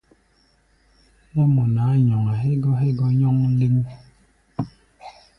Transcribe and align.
Nɛ́ 1.33 1.45
mɔ 1.53 1.63
nʼaá 1.73 1.93
nyɔŋa 2.07 2.33
hégɔ́ 2.43 2.73
hégɔ́ 2.81 3.07
nyɔ́ŋ 3.19 3.35
léŋ. 3.59 3.75